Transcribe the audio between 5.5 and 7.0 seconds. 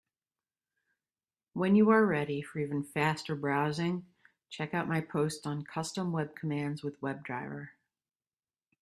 Custom web commands with